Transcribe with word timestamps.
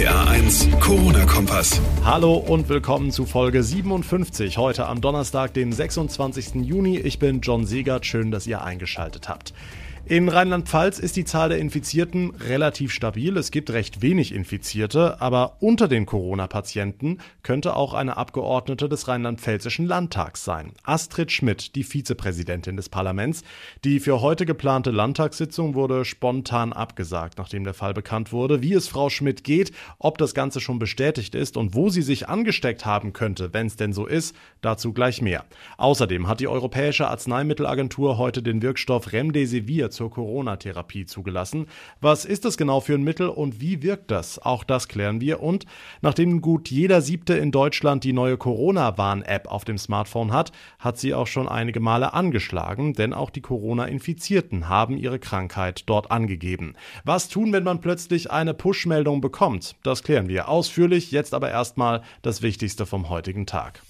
RPA 0.00 0.30
1, 0.30 0.68
Corona-Kompass. 0.80 1.78
Hallo 2.04 2.34
und 2.34 2.70
willkommen 2.70 3.10
zu 3.10 3.26
Folge 3.26 3.62
57, 3.62 4.56
heute 4.56 4.86
am 4.86 5.02
Donnerstag, 5.02 5.52
den 5.52 5.72
26. 5.72 6.54
Juni. 6.64 6.96
Ich 6.96 7.18
bin 7.18 7.42
John 7.42 7.66
Segert, 7.66 8.06
schön, 8.06 8.30
dass 8.30 8.46
ihr 8.46 8.62
eingeschaltet 8.62 9.28
habt. 9.28 9.52
In 10.06 10.28
Rheinland-Pfalz 10.28 10.98
ist 10.98 11.14
die 11.14 11.24
Zahl 11.24 11.50
der 11.50 11.58
Infizierten 11.58 12.34
relativ 12.34 12.90
stabil. 12.90 13.36
Es 13.36 13.52
gibt 13.52 13.70
recht 13.70 14.02
wenig 14.02 14.34
Infizierte, 14.34 15.20
aber 15.20 15.58
unter 15.60 15.86
den 15.86 16.04
Corona-Patienten 16.04 17.18
könnte 17.42 17.76
auch 17.76 17.94
eine 17.94 18.16
Abgeordnete 18.16 18.88
des 18.88 19.06
Rheinland-Pfälzischen 19.06 19.86
Landtags 19.86 20.44
sein. 20.44 20.72
Astrid 20.82 21.30
Schmidt, 21.30 21.76
die 21.76 21.84
Vizepräsidentin 21.84 22.76
des 22.76 22.88
Parlaments. 22.88 23.44
Die 23.84 24.00
für 24.00 24.20
heute 24.20 24.46
geplante 24.46 24.90
Landtagssitzung 24.90 25.74
wurde 25.74 26.04
spontan 26.04 26.72
abgesagt, 26.72 27.38
nachdem 27.38 27.62
der 27.62 27.74
Fall 27.74 27.94
bekannt 27.94 28.32
wurde. 28.32 28.62
Wie 28.62 28.72
es 28.72 28.88
Frau 28.88 29.10
Schmidt 29.10 29.44
geht, 29.44 29.70
ob 29.98 30.18
das 30.18 30.34
Ganze 30.34 30.60
schon 30.60 30.80
bestätigt 30.80 31.36
ist 31.36 31.56
und 31.56 31.74
wo 31.74 31.88
sie 31.88 32.02
sich 32.02 32.28
angesteckt 32.28 32.84
haben 32.84 33.12
könnte, 33.12 33.52
wenn 33.52 33.66
es 33.66 33.76
denn 33.76 33.92
so 33.92 34.06
ist, 34.06 34.34
dazu 34.60 34.92
gleich 34.92 35.22
mehr. 35.22 35.44
Außerdem 35.76 36.26
hat 36.26 36.40
die 36.40 36.48
Europäische 36.48 37.06
Arzneimittelagentur 37.06 38.18
heute 38.18 38.42
den 38.42 38.60
Wirkstoff 38.62 39.12
Remdesivir 39.12 39.89
zur 39.90 40.10
Corona-Therapie 40.10 41.06
zugelassen. 41.06 41.66
Was 42.00 42.24
ist 42.24 42.44
das 42.44 42.56
genau 42.56 42.80
für 42.80 42.94
ein 42.94 43.02
Mittel 43.02 43.28
und 43.28 43.60
wie 43.60 43.82
wirkt 43.82 44.10
das? 44.10 44.38
Auch 44.38 44.64
das 44.64 44.88
klären 44.88 45.20
wir. 45.20 45.42
Und 45.42 45.66
nachdem 46.00 46.40
gut 46.40 46.70
jeder 46.70 47.02
Siebte 47.02 47.34
in 47.34 47.52
Deutschland 47.52 48.04
die 48.04 48.12
neue 48.12 48.36
Corona-Warn-App 48.36 49.48
auf 49.48 49.64
dem 49.64 49.78
Smartphone 49.78 50.32
hat, 50.32 50.52
hat 50.78 50.98
sie 50.98 51.14
auch 51.14 51.26
schon 51.26 51.48
einige 51.48 51.80
Male 51.80 52.14
angeschlagen, 52.14 52.94
denn 52.94 53.12
auch 53.12 53.30
die 53.30 53.42
Corona-Infizierten 53.42 54.68
haben 54.68 54.96
ihre 54.96 55.18
Krankheit 55.18 55.82
dort 55.86 56.10
angegeben. 56.10 56.74
Was 57.04 57.28
tun, 57.28 57.52
wenn 57.52 57.64
man 57.64 57.80
plötzlich 57.80 58.30
eine 58.30 58.54
Push-Meldung 58.54 59.20
bekommt? 59.20 59.76
Das 59.82 60.02
klären 60.02 60.28
wir 60.28 60.48
ausführlich. 60.48 61.10
Jetzt 61.10 61.34
aber 61.34 61.50
erstmal 61.50 62.02
das 62.22 62.42
Wichtigste 62.42 62.86
vom 62.86 63.08
heutigen 63.08 63.46
Tag. 63.46 63.82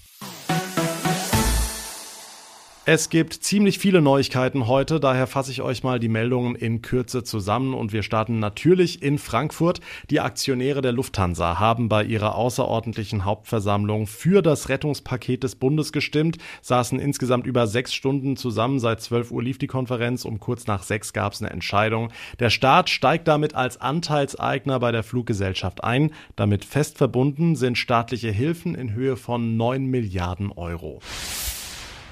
Es 2.83 3.09
gibt 3.09 3.35
ziemlich 3.35 3.77
viele 3.77 4.01
Neuigkeiten 4.01 4.65
heute, 4.65 4.99
daher 4.99 5.27
fasse 5.27 5.51
ich 5.51 5.61
euch 5.61 5.83
mal 5.83 5.99
die 5.99 6.09
Meldungen 6.09 6.55
in 6.55 6.81
Kürze 6.81 7.23
zusammen 7.23 7.75
und 7.75 7.93
wir 7.93 8.01
starten 8.01 8.39
natürlich 8.39 9.03
in 9.03 9.19
Frankfurt. 9.19 9.81
Die 10.09 10.19
Aktionäre 10.19 10.81
der 10.81 10.91
Lufthansa 10.91 11.59
haben 11.59 11.89
bei 11.89 12.03
ihrer 12.03 12.33
außerordentlichen 12.33 13.23
Hauptversammlung 13.23 14.07
für 14.07 14.41
das 14.41 14.67
Rettungspaket 14.67 15.43
des 15.43 15.57
Bundes 15.57 15.91
gestimmt, 15.91 16.39
saßen 16.63 16.97
insgesamt 16.97 17.45
über 17.45 17.67
sechs 17.67 17.93
Stunden 17.93 18.35
zusammen. 18.35 18.79
Seit 18.79 18.99
12 18.99 19.29
Uhr 19.29 19.43
lief 19.43 19.59
die 19.59 19.67
Konferenz, 19.67 20.25
um 20.25 20.39
kurz 20.39 20.65
nach 20.65 20.81
sechs 20.81 21.13
gab 21.13 21.33
es 21.33 21.41
eine 21.43 21.51
Entscheidung. 21.51 22.11
Der 22.39 22.49
Staat 22.49 22.89
steigt 22.89 23.27
damit 23.27 23.53
als 23.53 23.79
Anteilseigner 23.79 24.79
bei 24.79 24.91
der 24.91 25.03
Fluggesellschaft 25.03 25.83
ein. 25.83 26.13
Damit 26.35 26.65
fest 26.65 26.97
verbunden 26.97 27.55
sind 27.55 27.77
staatliche 27.77 28.31
Hilfen 28.31 28.73
in 28.73 28.93
Höhe 28.93 29.17
von 29.17 29.55
9 29.55 29.85
Milliarden 29.85 30.51
Euro. 30.51 30.99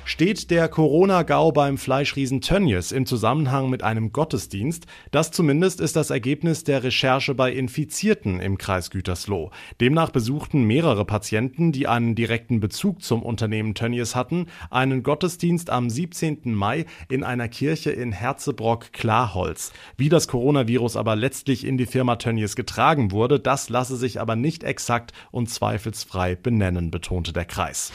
Steht 0.09 0.49
der 0.49 0.67
Corona-Gau 0.69 1.51
beim 1.51 1.77
Fleischriesen 1.77 2.41
Tönnies 2.41 2.91
im 2.91 3.05
Zusammenhang 3.05 3.69
mit 3.69 3.83
einem 3.83 4.11
Gottesdienst? 4.11 4.87
Das 5.11 5.29
zumindest 5.29 5.79
ist 5.79 5.95
das 5.95 6.09
Ergebnis 6.09 6.63
der 6.63 6.81
Recherche 6.81 7.35
bei 7.35 7.51
Infizierten 7.51 8.39
im 8.39 8.57
Kreis 8.57 8.89
Gütersloh. 8.89 9.51
Demnach 9.79 10.09
besuchten 10.09 10.63
mehrere 10.63 11.05
Patienten, 11.05 11.71
die 11.71 11.85
einen 11.85 12.15
direkten 12.15 12.59
Bezug 12.59 13.03
zum 13.03 13.21
Unternehmen 13.21 13.75
Tönnies 13.75 14.15
hatten, 14.15 14.47
einen 14.71 15.03
Gottesdienst 15.03 15.69
am 15.69 15.91
17. 15.91 16.55
Mai 16.55 16.87
in 17.07 17.23
einer 17.23 17.47
Kirche 17.47 17.91
in 17.91 18.11
Herzebrock-Klarholz. 18.11 19.73
Wie 19.95 20.09
das 20.09 20.27
Coronavirus 20.27 20.97
aber 20.97 21.15
letztlich 21.15 21.63
in 21.63 21.77
die 21.77 21.85
Firma 21.85 22.15
Tönnies 22.15 22.55
getragen 22.55 23.11
wurde, 23.11 23.39
das 23.39 23.69
lasse 23.69 23.95
sich 23.95 24.19
aber 24.19 24.35
nicht 24.35 24.63
exakt 24.63 25.13
und 25.29 25.51
zweifelsfrei 25.51 26.33
benennen, 26.33 26.89
betonte 26.89 27.31
der 27.31 27.45
Kreis. 27.45 27.93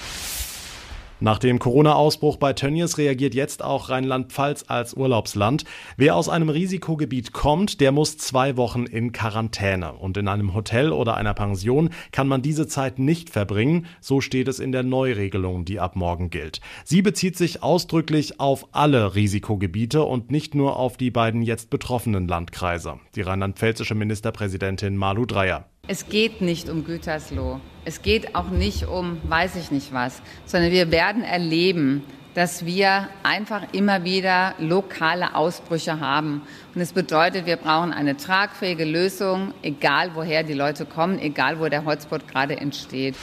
Nach 1.21 1.39
dem 1.39 1.61
Corona-Ausbruch 1.61 2.39
bei 2.39 2.55
Tönnies 2.55 2.99
reagiert 2.99 3.35
jetzt 3.35 3.63
auch 3.63 3.89
Rheinland-Pfalz 3.89 4.65
als 4.67 4.95
Urlaubsland. 4.95 5.65
Wer 5.97 6.17
aus 6.17 6.29
einem 6.29 6.49
Risikogebiet 6.49 7.33
kommt, 7.33 7.81
der 7.81 7.93
muss 7.93 8.19
zwei 8.19 8.57
Wochen 8.57 8.85
in 8.85 9.13
Quarantäne. 9.13 9.93
Und 9.93 10.17
in 10.17 10.27
einem 10.27 10.55
Hotel 10.55 10.93
oder 10.93 11.17
einer 11.17 11.33
Pension 11.33 11.91
kann 12.11 12.27
man 12.27 12.43
diese 12.43 12.67
Zeit 12.67 12.99
nicht 12.99 13.31
verbringen. 13.31 13.87
So 14.01 14.21
steht 14.21 14.49
es 14.49 14.59
in 14.59 14.73
der 14.73 14.83
Neuregelung, 14.83 15.65
die 15.65 15.79
ab 15.79 15.95
morgen 15.95 16.31
gilt. 16.31 16.61
Sie 16.85 17.01
bezieht 17.01 17.39
sich 17.39 17.63
ausdrücklich 17.63 18.41
auf 18.41 18.67
alle 18.73 19.15
Risikogebiete 19.15 20.03
und 20.03 20.33
nicht 20.33 20.57
nur 20.57 20.77
auf 20.77 20.97
die 20.97 21.13
beiden 21.13 21.43
jetzt 21.43 21.71
betroffenen 21.71 22.27
Landkreise. 22.27 22.99
Die 23.15 23.23
rheinland-pfälzische 23.23 23.95
Ministerpräsidentin 23.95 24.97
Malu 24.97 25.27
Dreyer. 25.27 25.69
Es 25.87 26.09
geht 26.09 26.41
nicht 26.41 26.71
um 26.71 26.85
Gütersloh. 26.85 27.61
Es 27.85 28.01
geht 28.01 28.35
auch 28.35 28.49
nicht 28.49 28.87
um 28.87 29.21
weiß 29.25 29.57
ich 29.57 29.71
nicht 29.71 29.93
was, 29.93 30.23
sondern 30.47 30.73
wir 30.73 30.91
werden 30.91 31.23
erleben, 31.23 32.03
dass 32.33 32.65
wir 32.65 33.09
einfach 33.23 33.63
immer 33.73 34.03
wieder 34.03 34.55
lokale 34.59 35.35
Ausbrüche 35.35 36.01
haben. 36.01 36.41
Und 36.75 36.81
es 36.81 36.95
bedeutet, 36.95 37.45
wir 37.45 37.57
brauchen 37.57 37.93
eine 37.93 38.17
tragfähige 38.17 38.87
Lösung, 38.87 39.53
egal 39.63 40.13
woher 40.15 40.43
die 40.43 40.55
Leute 40.55 40.87
kommen, 40.87 41.19
egal 41.19 41.61
wo 41.61 41.69
der 41.69 41.85
Hotspot 41.85 42.27
gerade 42.29 42.57
entsteht. 42.57 43.15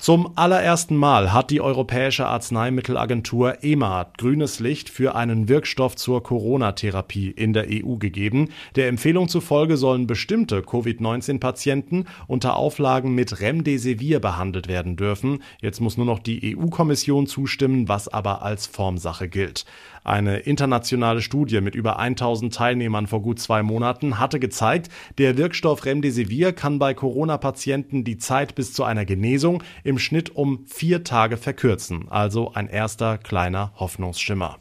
Zum 0.00 0.30
allerersten 0.36 0.94
Mal 0.94 1.32
hat 1.32 1.50
die 1.50 1.60
Europäische 1.60 2.24
Arzneimittelagentur 2.24 3.64
EMA 3.64 4.12
grünes 4.16 4.60
Licht 4.60 4.90
für 4.90 5.16
einen 5.16 5.48
Wirkstoff 5.48 5.96
zur 5.96 6.22
Corona-Therapie 6.22 7.30
in 7.32 7.52
der 7.52 7.66
EU 7.68 7.96
gegeben. 7.96 8.50
Der 8.76 8.86
Empfehlung 8.86 9.28
zufolge 9.28 9.76
sollen 9.76 10.06
bestimmte 10.06 10.62
Covid-19-Patienten 10.62 12.04
unter 12.28 12.54
Auflagen 12.54 13.16
mit 13.16 13.40
Remdesivir 13.40 14.20
behandelt 14.20 14.68
werden 14.68 14.94
dürfen. 14.94 15.42
Jetzt 15.60 15.80
muss 15.80 15.96
nur 15.96 16.06
noch 16.06 16.20
die 16.20 16.56
EU-Kommission 16.56 17.26
zustimmen, 17.26 17.88
was 17.88 18.06
aber 18.06 18.42
als 18.42 18.68
Formsache 18.68 19.28
gilt. 19.28 19.64
Eine 20.04 20.38
internationale 20.38 21.20
Studie 21.20 21.60
mit 21.60 21.74
über 21.74 21.98
1000 21.98 22.54
Teilnehmern 22.54 23.06
vor 23.06 23.20
gut 23.20 23.40
zwei 23.40 23.62
Monaten 23.62 24.18
hatte 24.18 24.40
gezeigt, 24.40 24.88
der 25.18 25.36
Wirkstoff 25.36 25.84
Remdesivir 25.84 26.54
kann 26.54 26.78
bei 26.78 26.94
Corona-Patienten 26.94 28.04
die 28.04 28.16
Zeit 28.16 28.54
bis 28.54 28.72
zu 28.72 28.84
einer 28.84 29.04
Genesung 29.04 29.62
im 29.88 29.98
Schnitt 29.98 30.36
um 30.36 30.66
vier 30.66 31.02
Tage 31.02 31.38
verkürzen. 31.38 32.08
Also 32.10 32.52
ein 32.52 32.68
erster 32.68 33.16
kleiner 33.16 33.72
Hoffnungsschimmer. 33.76 34.58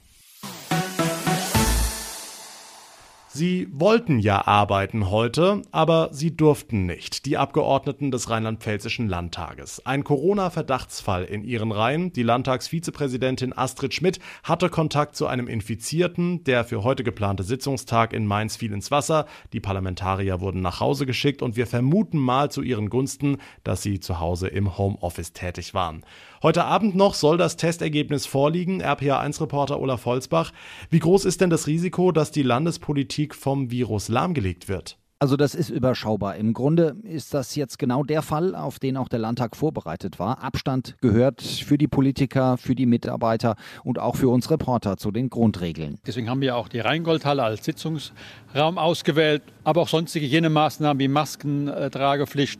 Sie 3.37 3.67
wollten 3.69 4.17
ja 4.17 4.47
arbeiten 4.47 5.11
heute, 5.11 5.61
aber 5.69 6.09
sie 6.11 6.35
durften 6.35 6.87
nicht. 6.87 7.27
Die 7.27 7.37
Abgeordneten 7.37 8.09
des 8.09 8.31
Rheinland-Pfälzischen 8.31 9.07
Landtages. 9.07 9.85
Ein 9.85 10.03
Corona-Verdachtsfall 10.03 11.23
in 11.23 11.43
ihren 11.43 11.71
Reihen. 11.71 12.11
Die 12.11 12.23
Landtagsvizepräsidentin 12.23 13.55
Astrid 13.55 13.93
Schmidt 13.93 14.19
hatte 14.41 14.69
Kontakt 14.69 15.15
zu 15.15 15.27
einem 15.27 15.47
Infizierten. 15.47 16.45
Der 16.45 16.63
für 16.65 16.83
heute 16.83 17.03
geplante 17.03 17.43
Sitzungstag 17.43 18.11
in 18.11 18.25
Mainz 18.25 18.55
fiel 18.55 18.73
ins 18.73 18.89
Wasser. 18.89 19.27
Die 19.53 19.59
Parlamentarier 19.59 20.41
wurden 20.41 20.61
nach 20.61 20.79
Hause 20.79 21.05
geschickt 21.05 21.43
und 21.43 21.55
wir 21.55 21.67
vermuten 21.67 22.17
mal 22.17 22.49
zu 22.49 22.63
ihren 22.63 22.89
Gunsten, 22.89 23.37
dass 23.63 23.83
sie 23.83 23.99
zu 23.99 24.19
Hause 24.19 24.47
im 24.47 24.79
Homeoffice 24.79 25.33
tätig 25.33 25.75
waren. 25.75 26.03
Heute 26.43 26.65
Abend 26.65 26.95
noch 26.95 27.15
soll 27.15 27.37
das 27.37 27.57
Testergebnis 27.57 28.25
vorliegen. 28.27 28.83
RPA1-Reporter 28.83 29.79
Olaf 29.79 30.05
Holzbach. 30.05 30.51
Wie 30.89 30.99
groß 30.99 31.25
ist 31.25 31.41
denn 31.41 31.49
das 31.49 31.65
Risiko, 31.65 32.11
dass 32.11 32.31
die 32.31 32.43
Landespolitik 32.43 33.33
vom 33.33 33.71
Virus 33.71 34.07
lahmgelegt 34.07 34.69
wird. 34.69 34.97
Also 35.19 35.35
das 35.35 35.55
ist 35.55 35.71
überschaubar. 35.71 36.35
Im 36.35 36.53
Grunde 36.53 36.95
ist 37.01 37.33
das 37.33 37.55
jetzt 37.55 37.79
genau 37.79 38.03
der 38.03 38.21
Fall, 38.21 38.53
auf 38.53 38.77
den 38.77 38.97
auch 38.97 39.07
der 39.07 39.17
Landtag 39.17 39.55
vorbereitet 39.55 40.19
war. 40.19 40.43
Abstand 40.43 40.95
gehört 41.01 41.41
für 41.41 41.79
die 41.79 41.87
Politiker, 41.87 42.57
für 42.57 42.75
die 42.75 42.85
Mitarbeiter 42.85 43.55
und 43.83 43.97
auch 43.97 44.15
für 44.15 44.29
uns 44.29 44.51
Reporter 44.51 44.95
zu 44.97 45.09
den 45.09 45.31
Grundregeln. 45.31 45.97
Deswegen 46.05 46.29
haben 46.29 46.41
wir 46.41 46.55
auch 46.55 46.67
die 46.67 46.81
Rheingoldhalle 46.81 47.41
als 47.41 47.65
Sitzungsraum 47.65 48.77
ausgewählt, 48.77 49.41
aber 49.63 49.81
auch 49.81 49.89
sonstige 49.89 50.27
Hygienemaßnahmen 50.27 50.99
wie 50.99 51.07
Masken, 51.07 51.67
äh, 51.67 51.89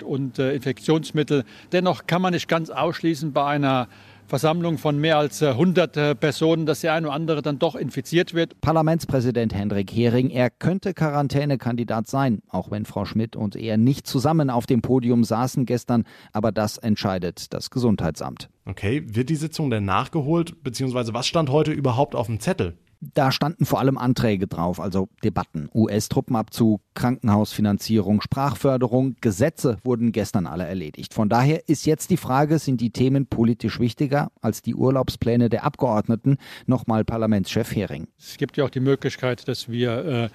und 0.04 0.40
äh, 0.40 0.56
Infektionsmittel. 0.56 1.44
Dennoch 1.72 2.08
kann 2.08 2.24
man 2.24 2.34
nicht 2.34 2.48
ganz 2.48 2.72
ausschließen 2.72 3.34
bei 3.34 3.46
einer 3.46 3.88
Versammlung 4.28 4.78
von 4.78 5.00
mehr 5.00 5.18
als 5.18 5.42
100 5.42 5.98
äh, 5.98 6.16
Personen, 6.16 6.66
dass 6.66 6.82
der 6.82 6.94
eine 6.94 7.08
oder 7.08 7.16
andere 7.16 7.42
dann 7.42 7.60
doch 7.60 7.76
infiziert 7.76 8.34
wird. 8.34 8.60
Parlamentspräsident 8.60 9.56
Hendrik 9.56 9.92
Hering, 9.92 10.30
er 10.30 10.50
könnte 10.50 10.94
Quarantänekandidat 10.94 12.08
sein, 12.08 12.42
auch 12.50 12.70
wenn 12.70 12.84
Frau 12.84 13.06
Schmidt 13.06 13.38
und 13.38 13.56
er 13.56 13.78
nicht 13.78 14.06
zusammen 14.06 14.50
auf 14.50 14.66
dem 14.66 14.82
Podium 14.82 15.24
saßen 15.24 15.66
gestern, 15.66 16.04
aber 16.34 16.52
das 16.52 16.78
entscheidet 16.78 17.54
das 17.54 17.70
Gesundheitsamt. 17.70 18.50
Okay, 18.66 19.04
wird 19.08 19.30
die 19.30 19.36
Sitzung 19.36 19.70
denn 19.70 19.86
nachgeholt, 19.86 20.62
beziehungsweise 20.62 21.14
was 21.14 21.26
stand 21.26 21.50
heute 21.50 21.72
überhaupt 21.72 22.14
auf 22.14 22.28
dem 22.28 22.42
Zettel? 22.42 22.78
Da 23.00 23.32
standen 23.32 23.66
vor 23.66 23.80
allem 23.80 23.98
Anträge 23.98 24.48
drauf, 24.48 24.80
also 24.80 25.10
Debatten. 25.24 25.70
US-Truppenabzug, 25.74 26.82
Krankenhausfinanzierung, 26.96 28.22
Sprachförderung, 28.22 29.16
Gesetze 29.22 29.78
wurden 29.84 30.12
gestern 30.12 30.48
alle 30.48 30.66
erledigt. 30.66 31.14
Von 31.14 31.30
daher 31.30 31.68
ist 31.70 31.86
jetzt 31.86 32.10
die 32.10 32.18
Frage, 32.18 32.60
sind 32.60 32.82
die 32.82 32.90
Themen 32.90 33.28
politisch 33.28 33.80
wichtiger 33.80 34.32
als 34.42 34.62
die 34.62 34.76
Urlaubspläne 34.76 35.50
der 35.50 35.64
Abgeordneten? 35.64 36.38
Nochmal 36.66 37.06
Parlamentschef 37.06 37.76
Hering. 37.76 38.08
Es 38.18 38.38
gibt 38.38 38.58
ja 38.58 38.66
auch 38.66 38.70
die 38.70 38.80
Möglichkeit, 38.80 39.48
dass 39.48 39.70
wir 39.70 40.06
äh, 40.06 40.30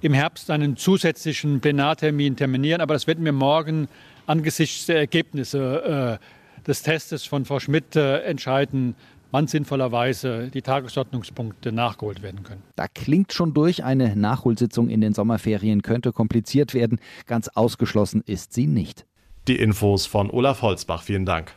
im 0.00 0.14
Herbst 0.14 0.50
einen 0.50 0.76
zusätzlichen 0.76 1.60
Plenartermin 1.60 2.36
terminieren, 2.36 2.80
aber 2.80 2.94
das 2.94 3.06
werden 3.06 3.24
wir 3.24 3.32
morgen 3.32 3.88
angesichts 4.26 4.86
der 4.86 4.96
Ergebnisse 4.96 6.18
äh, 6.20 6.62
des 6.66 6.82
Testes 6.82 7.24
von 7.24 7.44
Frau 7.44 7.60
Schmidt 7.60 7.96
äh, 7.96 8.20
entscheiden, 8.22 8.94
wann 9.36 9.48
sinnvollerweise 9.48 10.48
die 10.48 10.62
Tagesordnungspunkte 10.62 11.70
nachgeholt 11.70 12.22
werden 12.22 12.42
können. 12.42 12.62
Da 12.74 12.88
klingt 12.88 13.34
schon 13.34 13.52
durch, 13.52 13.84
eine 13.84 14.16
Nachholsitzung 14.16 14.88
in 14.88 15.02
den 15.02 15.12
Sommerferien 15.12 15.82
könnte 15.82 16.12
kompliziert 16.12 16.72
werden. 16.72 17.00
Ganz 17.26 17.48
ausgeschlossen 17.48 18.22
ist 18.24 18.54
sie 18.54 18.66
nicht. 18.66 19.04
Die 19.46 19.56
Infos 19.56 20.06
von 20.06 20.30
Olaf 20.30 20.62
Holzbach. 20.62 21.02
Vielen 21.02 21.26
Dank. 21.26 21.54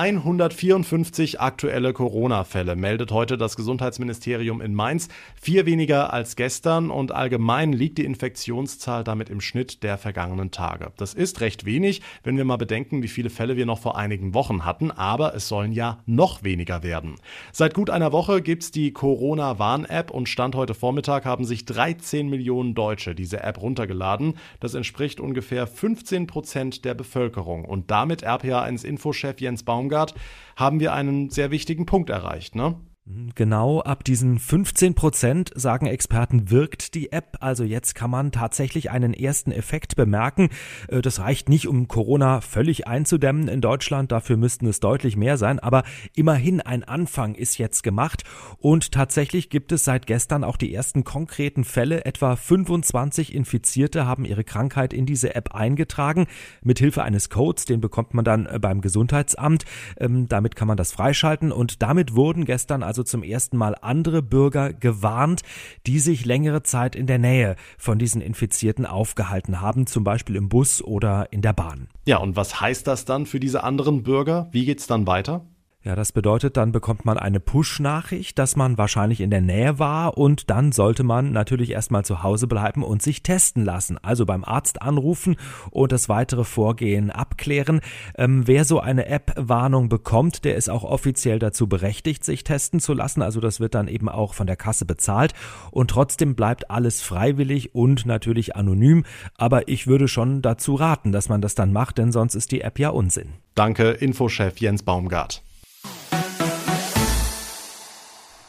154 0.00 1.42
aktuelle 1.42 1.92
Corona-Fälle 1.92 2.74
meldet 2.74 3.12
heute 3.12 3.36
das 3.36 3.54
Gesundheitsministerium 3.54 4.62
in 4.62 4.72
Mainz. 4.72 5.08
Vier 5.38 5.66
weniger 5.66 6.10
als 6.14 6.36
gestern 6.36 6.90
und 6.90 7.12
allgemein 7.12 7.74
liegt 7.74 7.98
die 7.98 8.06
Infektionszahl 8.06 9.04
damit 9.04 9.28
im 9.28 9.42
Schnitt 9.42 9.82
der 9.82 9.98
vergangenen 9.98 10.50
Tage. 10.50 10.90
Das 10.96 11.12
ist 11.12 11.42
recht 11.42 11.66
wenig, 11.66 12.00
wenn 12.22 12.38
wir 12.38 12.46
mal 12.46 12.56
bedenken, 12.56 13.02
wie 13.02 13.08
viele 13.08 13.28
Fälle 13.28 13.58
wir 13.58 13.66
noch 13.66 13.78
vor 13.78 13.98
einigen 13.98 14.32
Wochen 14.32 14.64
hatten, 14.64 14.90
aber 14.90 15.34
es 15.34 15.48
sollen 15.48 15.72
ja 15.72 15.98
noch 16.06 16.42
weniger 16.42 16.82
werden. 16.82 17.16
Seit 17.52 17.74
gut 17.74 17.90
einer 17.90 18.10
Woche 18.10 18.40
gibt's 18.40 18.70
die 18.70 18.94
Corona-Warn-App 18.94 20.10
und 20.10 20.30
Stand 20.30 20.54
heute 20.54 20.72
Vormittag 20.72 21.26
haben 21.26 21.44
sich 21.44 21.66
13 21.66 22.26
Millionen 22.30 22.74
Deutsche 22.74 23.14
diese 23.14 23.42
App 23.42 23.60
runtergeladen. 23.60 24.38
Das 24.60 24.72
entspricht 24.72 25.20
ungefähr 25.20 25.66
15 25.66 26.26
Prozent 26.26 26.86
der 26.86 26.94
Bevölkerung 26.94 27.66
und 27.66 27.90
damit 27.90 28.26
RPA1-Infochef 28.26 29.42
Jens 29.42 29.62
Baum 29.62 29.89
Baumgart, 29.90 30.14
haben 30.56 30.80
wir 30.80 30.92
einen 30.92 31.30
sehr 31.30 31.50
wichtigen 31.50 31.86
Punkt 31.86 32.10
erreicht. 32.10 32.54
Ne? 32.54 32.76
Genau, 33.06 33.80
ab 33.80 34.04
diesen 34.04 34.38
15 34.38 34.94
Prozent, 34.94 35.50
sagen 35.54 35.86
Experten, 35.86 36.50
wirkt 36.50 36.94
die 36.94 37.10
App. 37.10 37.38
Also 37.40 37.64
jetzt 37.64 37.94
kann 37.94 38.10
man 38.10 38.30
tatsächlich 38.30 38.90
einen 38.90 39.14
ersten 39.14 39.52
Effekt 39.52 39.96
bemerken. 39.96 40.50
Äh, 40.88 41.00
das 41.00 41.18
reicht 41.18 41.48
nicht, 41.48 41.66
um 41.66 41.88
Corona 41.88 42.40
völlig 42.42 42.86
einzudämmen 42.86 43.48
in 43.48 43.62
Deutschland. 43.62 44.12
Dafür 44.12 44.36
müssten 44.36 44.66
es 44.66 44.80
deutlich 44.80 45.16
mehr 45.16 45.38
sein. 45.38 45.58
Aber 45.58 45.82
immerhin 46.14 46.60
ein 46.60 46.84
Anfang 46.84 47.34
ist 47.34 47.56
jetzt 47.56 47.82
gemacht. 47.82 48.22
Und 48.58 48.92
tatsächlich 48.92 49.48
gibt 49.48 49.72
es 49.72 49.84
seit 49.84 50.06
gestern 50.06 50.44
auch 50.44 50.58
die 50.58 50.72
ersten 50.72 51.02
konkreten 51.02 51.64
Fälle. 51.64 52.04
Etwa 52.04 52.36
25 52.36 53.34
Infizierte 53.34 54.06
haben 54.06 54.26
ihre 54.26 54.44
Krankheit 54.44 54.92
in 54.92 55.06
diese 55.06 55.34
App 55.34 55.54
eingetragen. 55.54 56.26
Mithilfe 56.62 57.02
eines 57.02 57.30
Codes, 57.30 57.64
den 57.64 57.80
bekommt 57.80 58.12
man 58.12 58.26
dann 58.26 58.44
äh, 58.46 58.58
beim 58.60 58.82
Gesundheitsamt. 58.82 59.64
Ähm, 59.98 60.28
damit 60.28 60.54
kann 60.54 60.68
man 60.68 60.76
das 60.76 60.92
freischalten. 60.92 61.50
Und 61.50 61.82
damit 61.82 62.14
wurden 62.14 62.44
gestern 62.44 62.82
also 62.90 63.04
zum 63.04 63.22
ersten 63.22 63.56
Mal 63.56 63.76
andere 63.82 64.20
Bürger 64.20 64.72
gewarnt, 64.72 65.42
die 65.86 66.00
sich 66.00 66.24
längere 66.24 66.64
Zeit 66.64 66.96
in 66.96 67.06
der 67.06 67.20
Nähe 67.20 67.54
von 67.78 68.00
diesen 68.00 68.20
Infizierten 68.20 68.84
aufgehalten 68.84 69.60
haben, 69.60 69.86
zum 69.86 70.02
Beispiel 70.02 70.34
im 70.34 70.48
Bus 70.48 70.82
oder 70.82 71.32
in 71.32 71.40
der 71.40 71.52
Bahn. 71.52 71.86
Ja, 72.04 72.16
und 72.16 72.34
was 72.34 72.60
heißt 72.60 72.88
das 72.88 73.04
dann 73.04 73.26
für 73.26 73.38
diese 73.38 73.62
anderen 73.62 74.02
Bürger? 74.02 74.48
Wie 74.50 74.64
geht's 74.64 74.88
dann 74.88 75.06
weiter? 75.06 75.46
Ja, 75.82 75.96
das 75.96 76.12
bedeutet, 76.12 76.58
dann 76.58 76.72
bekommt 76.72 77.06
man 77.06 77.16
eine 77.16 77.40
Push-Nachricht, 77.40 78.38
dass 78.38 78.54
man 78.54 78.76
wahrscheinlich 78.76 79.22
in 79.22 79.30
der 79.30 79.40
Nähe 79.40 79.78
war 79.78 80.18
und 80.18 80.50
dann 80.50 80.72
sollte 80.72 81.04
man 81.04 81.32
natürlich 81.32 81.70
erstmal 81.70 82.04
zu 82.04 82.22
Hause 82.22 82.46
bleiben 82.46 82.84
und 82.84 83.00
sich 83.00 83.22
testen 83.22 83.64
lassen. 83.64 83.96
Also 83.96 84.26
beim 84.26 84.44
Arzt 84.44 84.82
anrufen 84.82 85.36
und 85.70 85.90
das 85.90 86.10
weitere 86.10 86.44
Vorgehen 86.44 87.10
abklären. 87.10 87.80
Ähm, 88.18 88.46
wer 88.46 88.66
so 88.66 88.78
eine 88.78 89.06
App-Warnung 89.06 89.88
bekommt, 89.88 90.44
der 90.44 90.56
ist 90.56 90.68
auch 90.68 90.84
offiziell 90.84 91.38
dazu 91.38 91.66
berechtigt, 91.66 92.24
sich 92.24 92.44
testen 92.44 92.80
zu 92.80 92.92
lassen. 92.92 93.22
Also 93.22 93.40
das 93.40 93.58
wird 93.58 93.74
dann 93.74 93.88
eben 93.88 94.10
auch 94.10 94.34
von 94.34 94.46
der 94.46 94.56
Kasse 94.56 94.84
bezahlt 94.84 95.32
und 95.70 95.90
trotzdem 95.90 96.34
bleibt 96.34 96.70
alles 96.70 97.00
freiwillig 97.00 97.74
und 97.74 98.04
natürlich 98.04 98.54
anonym. 98.54 99.06
Aber 99.38 99.66
ich 99.68 99.86
würde 99.86 100.08
schon 100.08 100.42
dazu 100.42 100.74
raten, 100.74 101.10
dass 101.10 101.30
man 101.30 101.40
das 101.40 101.54
dann 101.54 101.72
macht, 101.72 101.96
denn 101.96 102.12
sonst 102.12 102.34
ist 102.34 102.52
die 102.52 102.60
App 102.60 102.78
ja 102.78 102.90
Unsinn. 102.90 103.30
Danke, 103.54 103.92
Infochef 103.92 104.58
Jens 104.58 104.82
Baumgart. 104.82 105.42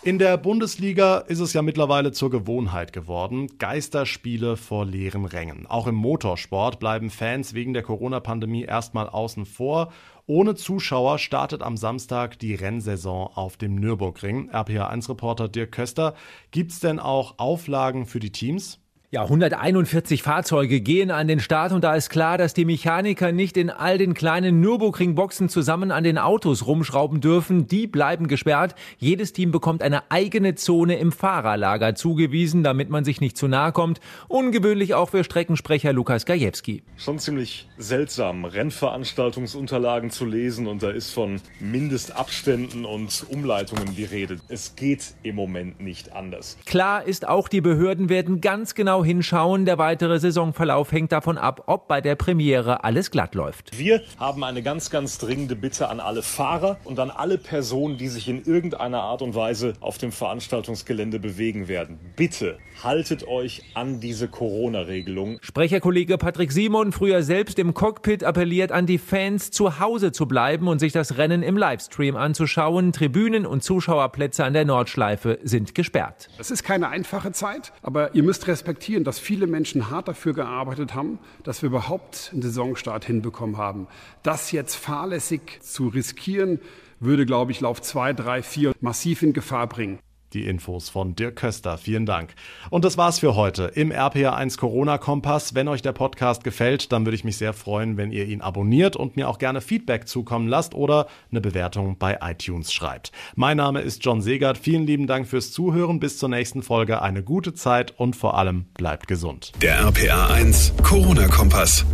In 0.04 0.18
der 0.18 0.36
Bundesliga 0.38 1.20
ist 1.20 1.42
es 1.42 1.54
ja 1.54 1.62
mittlerweile 1.62 2.12
zur 2.12 2.32
Gewohnheit 2.32 2.92
geworden. 2.92 3.60
Geisterspiele 3.60 4.58
vor 4.58 4.84
leeren 4.84 5.26
Rängen. 5.26 5.68
Auch 5.68 5.86
im 5.86 5.94
Motorsport 5.94 6.80
bleiben 6.80 7.12
Fans 7.12 7.54
wegen 7.54 7.74
der 7.74 7.84
Corona-Pandemie 7.84 8.64
erstmal 8.64 9.08
außen 9.08 9.46
vor. 9.46 9.94
Ohne 10.26 10.56
Zuschauer 10.56 11.20
startet 11.20 11.62
am 11.62 11.78
Samstag 11.78 12.40
die 12.40 12.56
Rennsaison 12.56 13.30
auf 13.36 13.58
dem 13.58 13.76
Nürburgring. 13.76 14.50
RPA1-Reporter 14.50 15.48
Dirk 15.50 15.72
Köster. 15.72 16.16
Gibt's 16.50 16.80
denn 16.80 16.98
auch 16.98 17.36
Auflagen 17.38 18.08
für 18.08 18.20
die 18.20 18.32
Teams? 18.32 18.81
Ja, 19.14 19.24
141 19.24 20.24
Fahrzeuge 20.24 20.80
gehen 20.80 21.12
an 21.12 21.28
den 21.28 21.42
Start 21.42 21.74
und 21.74 21.84
da 21.84 21.96
ist 21.96 22.10
klar, 22.10 22.38
dass 22.38 22.54
die 22.54 22.64
Mechaniker 22.64 23.34
nicht 23.34 23.58
in 23.58 23.70
all 23.70 23.98
den 23.98 24.14
kleinen 24.14 24.62
Nürburgring-Boxen 24.62 25.50
zusammen 25.50 25.92
an 25.92 26.06
den 26.06 26.18
Autos 26.18 26.66
rumschrauben 26.66 27.20
dürfen. 27.20 27.68
Die 27.68 27.88
bleiben 27.88 28.30
gesperrt. 28.30 28.74
Jedes 29.00 29.34
Team 29.34 29.52
bekommt 29.52 29.84
eine 29.84 30.10
eigene 30.10 30.56
Zone 30.56 30.98
im 30.98 31.12
Fahrerlager 31.12 31.94
zugewiesen, 31.94 32.64
damit 32.64 32.90
man 32.90 33.04
sich 33.04 33.20
nicht 33.20 33.38
zu 33.38 33.50
nahe 33.50 33.74
kommt. 33.74 34.00
Ungewöhnlich 34.30 34.94
auch 34.94 35.10
für 35.10 35.26
Streckensprecher 35.26 35.92
Lukas 35.92 36.26
Gajewski. 36.26 36.82
Schon 36.96 37.20
ziemlich 37.20 37.68
seltsam, 37.78 38.46
Rennveranstaltungsunterlagen 38.46 40.10
zu 40.12 40.24
lesen 40.24 40.68
und 40.68 40.84
da 40.84 40.90
ist 40.90 41.12
von 41.12 41.42
Mindestabständen 41.60 42.86
und 42.86 43.26
Umleitungen 43.28 43.94
die 43.94 44.06
Rede. 44.06 44.38
Es 44.48 44.78
geht 44.78 45.16
im 45.22 45.36
Moment 45.36 45.82
nicht 45.82 46.14
anders. 46.14 46.58
Klar 46.66 47.06
ist 47.06 47.28
auch, 47.28 47.50
die 47.50 47.60
Behörden 47.60 48.08
werden 48.08 48.40
ganz 48.40 48.74
genau 48.74 49.01
genau 49.02 49.04
hinschauen. 49.04 49.66
Der 49.66 49.78
weitere 49.78 50.20
Saisonverlauf 50.20 50.92
hängt 50.92 51.12
davon 51.12 51.38
ab, 51.38 51.64
ob 51.68 51.88
bei 51.88 52.02
der 52.02 52.16
Premiere 52.16 52.84
alles 52.84 53.12
glatt 53.12 53.36
läuft. 53.36 53.78
Wir 53.78 54.02
haben 54.18 54.44
eine 54.44 54.62
ganz, 54.62 54.90
ganz 54.90 55.18
dringende 55.18 55.56
Bitte 55.56 55.90
an 55.90 56.00
alle 56.00 56.22
Fahrer 56.22 56.78
und 56.84 57.00
an 57.00 57.12
alle 57.12 57.38
Personen, 57.38 57.98
die 57.98 58.08
sich 58.08 58.28
in 58.28 58.44
irgendeiner 58.44 59.02
Art 59.02 59.22
und 59.22 59.36
Weise 59.36 59.74
auf 59.80 59.98
dem 59.98 60.12
Veranstaltungsgelände 60.12 61.20
bewegen 61.20 61.68
werden. 61.68 62.00
Bitte 62.16 62.58
haltet 62.84 63.28
euch 63.28 63.64
an 63.74 64.00
diese 64.00 64.28
Corona-Regelung. 64.28 65.38
Sprecherkollege 65.42 66.18
Patrick 66.18 66.52
Simon, 66.52 66.92
früher 66.92 67.24
selbst 67.24 67.60
im 67.60 67.74
Cockpit, 67.74 68.24
appelliert 68.24 68.72
an 68.72 68.86
die 68.86 68.98
Fans, 68.98 69.52
zu 69.52 69.80
Hause 69.80 70.12
zu 70.12 70.26
bleiben 70.26 70.68
und 70.68 70.80
sich 70.80 70.94
das 70.94 71.18
Rennen 71.18 71.44
im 71.44 71.58
Livestream 71.58 72.16
anzuschauen. 72.16 72.92
Tribünen 72.92 73.46
und 73.46 73.64
Zuschauerplätze 73.64 74.44
an 74.44 74.54
der 74.54 74.66
Nordschleife 74.66 75.40
sind 75.44 75.76
gesperrt. 75.76 76.30
Das 76.38 76.52
ist 76.52 76.64
keine 76.64 76.90
einfache 76.90 77.32
Zeit, 77.32 77.72
aber 77.82 78.16
ihr 78.16 78.24
müsst 78.24 78.48
respektieren, 78.48 78.91
dass 79.00 79.20
viele 79.20 79.48
Menschen 79.48 79.90
hart 79.90 80.08
dafür 80.08 80.34
gearbeitet 80.34 80.94
haben, 80.94 81.20
dass 81.44 81.62
wir 81.62 81.68
überhaupt 81.68 82.30
einen 82.34 82.42
Saisonstart 82.42 83.06
hinbekommen 83.06 83.58
haben. 83.58 83.88
Das 84.24 84.52
jetzt 84.52 84.76
fahrlässig 84.76 85.60
zu 85.62 85.88
riskieren, 85.88 86.60
würde, 87.00 87.26
glaube 87.26 87.52
ich, 87.52 87.62
Lauf 87.62 87.82
2, 87.82 88.14
3, 88.14 88.44
4 88.44 88.74
massiv 88.82 89.24
in 89.24 89.34
Gefahr 89.34 89.68
bringen. 89.68 90.00
Die 90.34 90.46
Infos 90.48 90.90
von 90.90 91.16
Dirk 91.16 91.36
Köster. 91.36 91.78
Vielen 91.78 92.06
Dank. 92.06 92.34
Und 92.70 92.86
das 92.86 92.98
war's 92.98 93.20
für 93.20 93.36
heute 93.36 93.66
im 93.76 93.92
RPA1 93.92 94.58
Corona 94.58 94.98
Kompass. 94.98 95.56
Wenn 95.56 95.68
euch 95.68 95.82
der 95.82 95.94
Podcast 95.94 96.44
gefällt, 96.44 96.92
dann 96.92 97.06
würde 97.06 97.16
ich 97.16 97.24
mich 97.24 97.38
sehr 97.38 97.54
freuen, 97.54 97.98
wenn 97.98 98.12
ihr 98.12 98.26
ihn 98.26 98.42
abonniert 98.42 98.96
und 98.96 99.16
mir 99.16 99.30
auch 99.30 99.38
gerne 99.38 99.62
Feedback 99.62 100.08
zukommen 100.08 100.48
lasst 100.48 100.74
oder 100.74 101.08
eine 101.32 101.42
Bewertung 101.42 101.98
bei 101.98 102.20
iTunes 102.22 102.72
schreibt. 102.74 103.12
Mein 103.36 103.58
Name 103.58 103.82
ist 103.82 104.04
John 104.06 104.22
Segert. 104.22 104.58
Vielen 104.58 104.86
lieben 104.86 105.08
Dank 105.08 105.28
fürs 105.28 105.52
Zuhören. 105.52 106.00
Bis 106.00 106.18
zur 106.18 106.30
nächsten 106.30 106.64
Folge. 106.64 107.02
Eine 107.02 107.24
gute 107.24 107.54
Zeit 107.54 108.00
und 108.00 108.16
vor 108.16 108.38
allem 108.38 108.66
bleibt 108.74 109.08
gesund. 109.08 109.52
Der 109.62 109.82
RPA1 109.86 110.82
Corona 110.84 111.28
Kompass. 111.28 111.86